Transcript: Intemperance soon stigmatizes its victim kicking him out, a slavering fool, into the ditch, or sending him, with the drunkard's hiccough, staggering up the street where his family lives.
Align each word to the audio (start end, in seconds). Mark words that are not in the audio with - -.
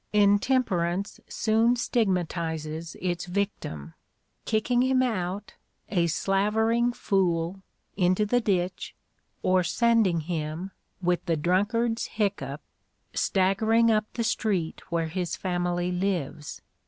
Intemperance 0.13 1.19
soon 1.27 1.75
stigmatizes 1.75 2.95
its 2.99 3.27
victim 3.27 3.93
kicking 4.45 4.81
him 4.81 5.03
out, 5.03 5.53
a 5.89 6.07
slavering 6.07 6.91
fool, 6.91 7.61
into 7.95 8.25
the 8.25 8.41
ditch, 8.41 8.95
or 9.43 9.63
sending 9.63 10.21
him, 10.21 10.71
with 11.03 11.23
the 11.27 11.37
drunkard's 11.37 12.07
hiccough, 12.07 12.61
staggering 13.13 13.91
up 13.91 14.05
the 14.13 14.23
street 14.23 14.81
where 14.89 15.07
his 15.09 15.35
family 15.35 15.91
lives. 15.91 16.63